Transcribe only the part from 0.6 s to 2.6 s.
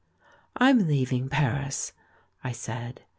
am leaving Paris," I